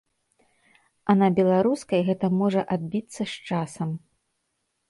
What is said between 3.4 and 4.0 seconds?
часам.